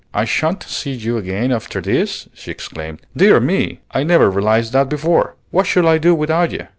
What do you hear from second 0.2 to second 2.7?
sha'n't see you again after this!" she